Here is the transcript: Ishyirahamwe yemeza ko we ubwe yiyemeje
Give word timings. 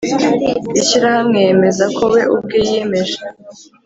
Ishyirahamwe 0.79 1.37
yemeza 1.45 1.85
ko 1.97 2.03
we 2.13 2.21
ubwe 2.35 2.57
yiyemeje 2.65 3.19